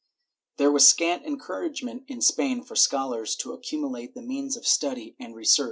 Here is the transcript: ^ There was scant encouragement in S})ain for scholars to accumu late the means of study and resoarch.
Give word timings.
^ 0.53 0.57
There 0.57 0.71
was 0.71 0.87
scant 0.87 1.27
encouragement 1.27 2.05
in 2.07 2.21
S})ain 2.21 2.65
for 2.65 2.75
scholars 2.75 3.35
to 3.35 3.49
accumu 3.49 3.91
late 3.91 4.15
the 4.15 4.23
means 4.23 4.57
of 4.57 4.65
study 4.65 5.15
and 5.19 5.35
resoarch. 5.35 5.59